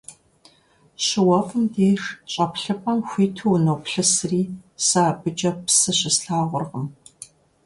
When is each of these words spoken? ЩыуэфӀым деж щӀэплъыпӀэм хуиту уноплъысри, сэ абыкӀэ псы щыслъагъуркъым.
ЩыуэфӀым 1.05 1.63
деж 1.73 2.03
щӀэплъыпӀэм 2.31 2.99
хуиту 3.09 3.51
уноплъысри, 3.55 4.43
сэ 4.85 4.99
абыкӀэ 5.09 5.51
псы 5.65 5.91
щыслъагъуркъым. 5.99 6.87